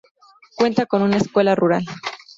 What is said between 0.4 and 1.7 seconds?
Cuenta con una escuela